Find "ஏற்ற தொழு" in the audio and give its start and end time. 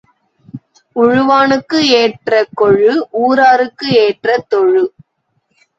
4.05-4.83